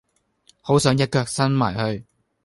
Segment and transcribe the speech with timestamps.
[0.61, 2.03] 好想一腳伸埋去